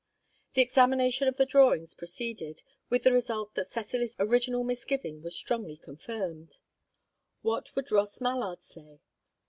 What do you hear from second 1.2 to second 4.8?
of the drawings proceeded, with the result that Cecily's original